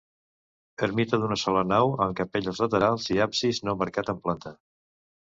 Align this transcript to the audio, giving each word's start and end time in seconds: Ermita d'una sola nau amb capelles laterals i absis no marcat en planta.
Ermita 0.85 1.17
d'una 1.23 1.35
sola 1.41 1.59
nau 1.71 1.91
amb 2.05 2.17
capelles 2.19 2.61
laterals 2.63 3.05
i 3.17 3.19
absis 3.27 3.59
no 3.69 3.75
marcat 3.83 4.09
en 4.15 4.23
planta. 4.25 4.55